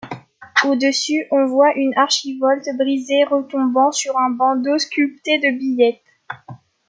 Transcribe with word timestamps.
Au-dessus 0.65 1.27
on 1.29 1.45
voit 1.45 1.75
une 1.75 1.95
archivolte 1.95 2.67
brisée 2.75 3.23
retombant 3.23 3.91
sur 3.91 4.17
un 4.17 4.31
bandeau 4.31 4.79
sculpté 4.79 5.37
de 5.37 5.55
billettes. 5.55 6.01